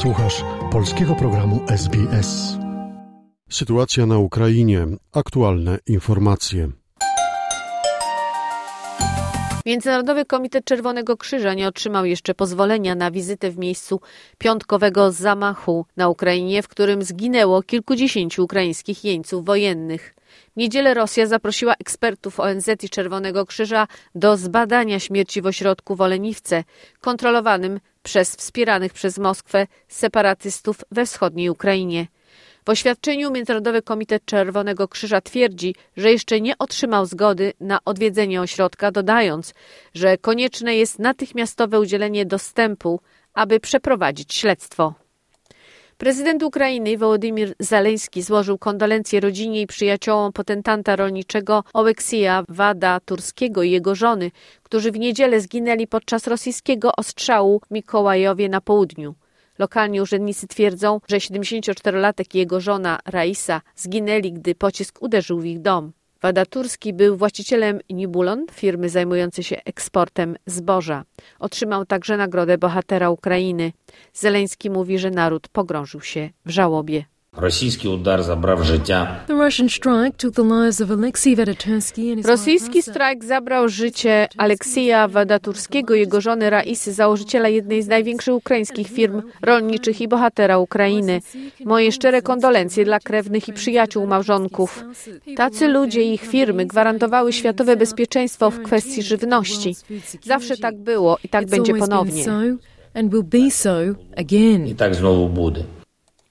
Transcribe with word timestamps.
Słuchasz 0.00 0.44
polskiego 0.72 1.14
programu 1.14 1.60
SBS. 1.68 2.58
Sytuacja 3.50 4.06
na 4.06 4.18
Ukrainie. 4.18 4.86
Aktualne 5.12 5.78
informacje. 5.86 6.68
Międzynarodowy 9.66 10.24
Komitet 10.24 10.64
Czerwonego 10.64 11.16
Krzyża 11.16 11.54
nie 11.54 11.68
otrzymał 11.68 12.04
jeszcze 12.04 12.34
pozwolenia 12.34 12.94
na 12.94 13.10
wizytę 13.10 13.50
w 13.50 13.58
miejscu 13.58 14.00
piątkowego 14.38 15.12
zamachu 15.12 15.86
na 15.96 16.08
Ukrainie, 16.08 16.62
w 16.62 16.68
którym 16.68 17.02
zginęło 17.02 17.62
kilkudziesięciu 17.62 18.44
ukraińskich 18.44 19.04
jeńców 19.04 19.44
wojennych. 19.44 20.14
W 20.52 20.56
niedzielę 20.56 20.94
Rosja 20.94 21.26
zaprosiła 21.26 21.74
ekspertów 21.74 22.40
ONZ 22.40 22.68
i 22.82 22.88
Czerwonego 22.88 23.46
Krzyża 23.46 23.86
do 24.14 24.36
zbadania 24.36 25.00
śmierci 25.00 25.42
w 25.42 25.46
ośrodku 25.46 25.96
w 25.96 26.00
Oleniwce, 26.00 26.64
kontrolowanym 27.00 27.80
przez 28.02 28.36
wspieranych 28.36 28.92
przez 28.92 29.18
Moskwę 29.18 29.66
separatystów 29.88 30.76
we 30.90 31.06
wschodniej 31.06 31.50
Ukrainie. 31.50 32.06
W 32.66 32.70
oświadczeniu 32.70 33.30
Międzynarodowy 33.30 33.82
Komitet 33.82 34.24
Czerwonego 34.24 34.88
Krzyża 34.88 35.20
twierdzi, 35.20 35.74
że 35.96 36.12
jeszcze 36.12 36.40
nie 36.40 36.58
otrzymał 36.58 37.06
zgody 37.06 37.52
na 37.60 37.78
odwiedzenie 37.84 38.40
ośrodka, 38.40 38.90
dodając, 38.90 39.54
że 39.94 40.18
konieczne 40.18 40.76
jest 40.76 40.98
natychmiastowe 40.98 41.80
udzielenie 41.80 42.26
dostępu, 42.26 43.00
aby 43.34 43.60
przeprowadzić 43.60 44.34
śledztwo. 44.34 44.94
Prezydent 46.00 46.42
Ukrainy 46.42 46.98
Wołodymir 46.98 47.54
Zaleński 47.58 48.22
złożył 48.22 48.58
kondolencje 48.58 49.20
rodzinie 49.20 49.60
i 49.60 49.66
przyjaciołom 49.66 50.32
potentanta 50.32 50.96
rolniczego 50.96 51.64
Oleksija 51.72 52.44
Wada 52.48 53.00
Turskiego 53.00 53.62
i 53.62 53.70
jego 53.70 53.94
żony, 53.94 54.30
którzy 54.62 54.92
w 54.92 54.98
niedzielę 54.98 55.40
zginęli 55.40 55.86
podczas 55.86 56.26
rosyjskiego 56.26 56.92
ostrzału 56.96 57.60
w 57.66 57.70
Mikołajowie 57.70 58.48
na 58.48 58.60
południu. 58.60 59.14
Lokalni 59.58 60.00
urzędnicy 60.00 60.46
twierdzą, 60.46 61.00
że 61.08 61.16
74-latek 61.16 62.34
i 62.34 62.38
jego 62.38 62.60
żona 62.60 62.98
Raisa 63.06 63.60
zginęli, 63.76 64.32
gdy 64.32 64.54
pocisk 64.54 65.02
uderzył 65.02 65.40
w 65.40 65.44
ich 65.44 65.60
dom. 65.60 65.92
Wada 66.22 66.46
Turski 66.46 66.92
był 66.92 67.16
właścicielem 67.16 67.80
Nibulon, 67.90 68.46
firmy 68.52 68.88
zajmującej 68.88 69.44
się 69.44 69.56
eksportem 69.64 70.36
zboża. 70.46 71.04
Otrzymał 71.38 71.86
także 71.86 72.16
nagrodę 72.16 72.58
bohatera 72.58 73.10
Ukrainy. 73.10 73.72
Zeleński 74.12 74.70
mówi, 74.70 74.98
że 74.98 75.10
naród 75.10 75.48
pogrążył 75.48 76.00
się 76.00 76.30
w 76.46 76.50
żałobie. 76.50 77.04
Rosyjski 77.36 77.88
udar 77.88 78.22
zabrał 78.22 78.64
życia. 78.64 79.16
Rosyjski 82.24 82.82
strajk 82.82 83.24
zabrał 83.24 83.68
życie 83.68 84.28
Aleksija 84.36 85.08
Wadaturskiego, 85.08 85.94
jego 85.94 86.20
żony 86.20 86.50
Raisy, 86.50 86.92
założyciela 86.92 87.48
jednej 87.48 87.82
z 87.82 87.88
największych 87.88 88.34
ukraińskich 88.34 88.88
firm 88.88 89.22
rolniczych 89.42 90.00
i 90.00 90.08
bohatera 90.08 90.58
Ukrainy. 90.58 91.20
Moje 91.64 91.92
szczere 91.92 92.22
kondolencje 92.22 92.84
dla 92.84 93.00
krewnych 93.00 93.48
i 93.48 93.52
przyjaciół 93.52 94.06
małżonków. 94.06 94.84
Tacy 95.36 95.68
ludzie 95.68 96.02
i 96.02 96.14
ich 96.14 96.22
firmy 96.22 96.66
gwarantowały 96.66 97.32
światowe 97.32 97.76
bezpieczeństwo 97.76 98.50
w 98.50 98.62
kwestii 98.62 99.02
żywności. 99.02 99.74
Zawsze 100.22 100.56
tak 100.56 100.76
było 100.76 101.18
i 101.24 101.28
tak 101.28 101.46
będzie 101.46 101.74
ponownie. 101.74 102.24
I 104.66 104.74
tak 104.74 104.94
znowu 104.94 105.28
będzie. 105.28 105.79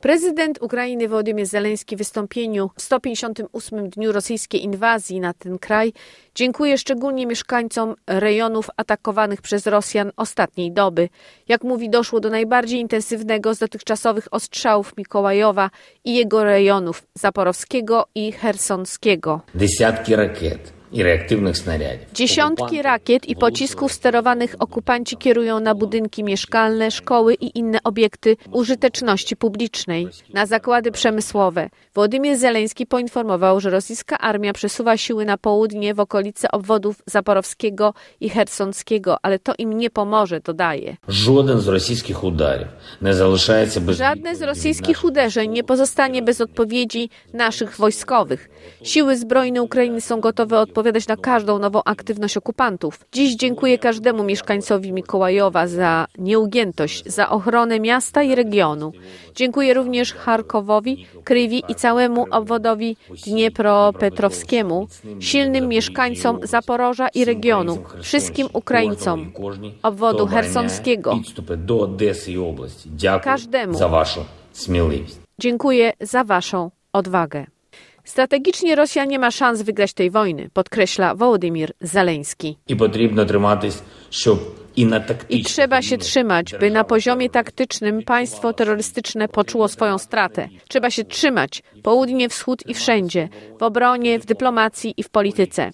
Prezydent 0.00 0.62
Ukrainy 0.62 1.08
Wołodymyr 1.08 1.46
Zeleński 1.46 1.96
w 1.96 1.98
wystąpieniu 1.98 2.70
w 2.76 2.82
158. 2.82 3.90
dniu 3.90 4.12
rosyjskiej 4.12 4.64
inwazji 4.64 5.20
na 5.20 5.34
ten 5.34 5.58
kraj 5.58 5.92
dziękuję 6.34 6.78
szczególnie 6.78 7.26
mieszkańcom 7.26 7.94
rejonów 8.06 8.70
atakowanych 8.76 9.42
przez 9.42 9.66
Rosjan 9.66 10.12
ostatniej 10.16 10.72
doby. 10.72 11.08
Jak 11.48 11.64
mówi, 11.64 11.90
doszło 11.90 12.20
do 12.20 12.30
najbardziej 12.30 12.80
intensywnego 12.80 13.54
z 13.54 13.58
dotychczasowych 13.58 14.28
ostrzałów 14.30 14.96
Mikołajowa 14.96 15.70
i 16.04 16.14
jego 16.14 16.44
rejonów 16.44 17.02
zaporowskiego 17.14 18.06
i 18.14 18.32
hersonskiego. 18.32 19.40
Dziesiątki 19.54 20.16
rakiet 20.16 20.79
i 20.92 21.02
reaktywnych 21.02 21.58
snariadów. 21.58 22.12
Dziesiątki 22.12 22.82
rakiet 22.82 23.28
i 23.28 23.36
pocisków 23.36 23.92
sterowanych 23.92 24.56
okupanci 24.58 25.16
kierują 25.16 25.60
na 25.60 25.74
budynki 25.74 26.24
mieszkalne, 26.24 26.90
szkoły 26.90 27.34
i 27.34 27.58
inne 27.58 27.78
obiekty 27.84 28.36
użyteczności 28.52 29.36
publicznej, 29.36 30.08
na 30.34 30.46
zakłady 30.46 30.92
przemysłowe. 30.92 31.70
Władimir 31.94 32.36
Zeleński 32.36 32.86
poinformował, 32.86 33.60
że 33.60 33.70
rosyjska 33.70 34.18
armia 34.18 34.52
przesuwa 34.52 34.96
siły 34.96 35.24
na 35.24 35.38
południe 35.38 35.94
w 35.94 36.00
okolice 36.00 36.50
obwodów 36.50 37.02
Zaporowskiego 37.06 37.94
i 38.20 38.28
Hersonskiego, 38.30 39.16
ale 39.22 39.38
to 39.38 39.52
im 39.58 39.78
nie 39.78 39.90
pomoże, 39.90 40.40
dodaje. 40.40 40.96
Żaden 41.08 41.60
z 41.60 41.68
rosyjskich 41.68 42.24
udarów 42.24 42.68
nie 43.02 43.14
zaliczaje 43.14 43.66
bez... 43.80 43.96
Żadne 43.96 44.36
z 44.36 44.42
rosyjskich 44.42 45.04
uderzeń 45.04 45.50
nie 45.50 45.64
pozostanie 45.64 46.22
bez 46.22 46.40
odpowiedzi 46.40 47.10
naszych 47.32 47.76
wojskowych. 47.76 48.48
Siły 48.82 49.16
zbrojne 49.16 49.62
Ukrainy 49.62 50.00
są 50.00 50.20
gotowe 50.20 50.58
odpowiedzieć 50.58 50.79
odpowiadać 50.80 51.08
na 51.08 51.16
każdą 51.16 51.58
nową 51.58 51.80
aktywność 51.84 52.36
okupantów. 52.36 53.00
Dziś 53.12 53.36
dziękuję 53.36 53.78
każdemu 53.78 54.24
mieszkańcowi 54.24 54.92
Mikołajowa 54.92 55.66
za 55.66 56.06
nieugiętość, 56.18 57.04
za 57.06 57.30
ochronę 57.30 57.80
miasta 57.80 58.22
i 58.22 58.34
regionu. 58.34 58.92
Dziękuję 59.34 59.74
również 59.74 60.14
Charkowowi, 60.14 61.06
Krywi 61.24 61.62
i 61.68 61.74
całemu 61.74 62.26
obwodowi 62.30 62.96
Dniepropetrowskiemu, 63.26 64.88
silnym 65.20 65.68
mieszkańcom 65.68 66.38
Zaporoża 66.42 67.08
i 67.08 67.24
regionu, 67.24 67.78
wszystkim 68.02 68.48
Ukraińcom 68.52 69.32
obwodu 69.82 70.26
hersonskiego, 70.26 71.18
każdemu. 73.22 73.78
Dziękuję 75.38 75.92
za 76.00 76.24
Waszą 76.24 76.70
odwagę. 76.92 77.59
Strategicznie 78.10 78.76
Rosja 78.76 79.04
nie 79.04 79.18
ma 79.18 79.30
szans 79.30 79.62
wygrać 79.62 79.92
tej 79.92 80.10
wojny, 80.10 80.50
podkreśla 80.52 81.14
Wołodymir 81.14 81.72
Zaleński. 81.80 82.58
I 82.68 82.76
potrzebno 82.76 83.24
trzymać 83.24 83.82
się 84.10 85.26
i 85.30 85.44
trzeba 85.44 85.82
się 85.82 85.98
trzymać, 85.98 86.54
by 86.60 86.70
na 86.70 86.84
poziomie 86.84 87.30
taktycznym 87.30 88.02
państwo 88.02 88.52
terrorystyczne 88.52 89.28
poczuło 89.28 89.68
swoją 89.68 89.98
stratę. 89.98 90.48
Trzeba 90.68 90.90
się 90.90 91.04
trzymać, 91.04 91.62
południe, 91.82 92.28
wschód 92.28 92.62
i 92.66 92.74
wszędzie, 92.74 93.28
w 93.58 93.62
obronie, 93.62 94.18
w 94.18 94.26
dyplomacji 94.26 94.94
i 94.96 95.02
w 95.02 95.08
polityce. 95.08 95.70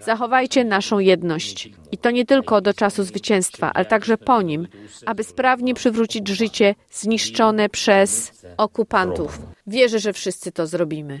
Zachowajcie 0.00 0.64
naszą 0.64 0.98
jedność. 0.98 1.70
I 1.92 1.98
to 1.98 2.10
nie 2.10 2.26
tylko 2.26 2.60
do 2.60 2.74
czasu 2.74 3.02
zwycięstwa, 3.02 3.70
ale 3.74 3.84
także 3.84 4.18
po 4.18 4.42
nim, 4.42 4.68
aby 5.06 5.24
sprawnie 5.24 5.74
przywrócić 5.74 6.28
życie 6.28 6.74
zniszczone 6.90 7.68
przez 7.68 8.42
okupantów. 8.56 9.38
Wierzę, 9.66 9.98
że 9.98 10.12
wszyscy 10.12 10.52
to 10.52 10.66
zrobimy. 10.66 11.20